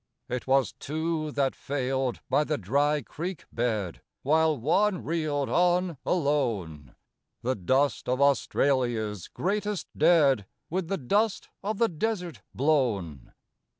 [0.29, 6.95] It was two that failed by the dry creek bed, While one reeled on alone
[7.43, 13.31] The dust of Australia's greatest dead With the dust of the desert blown!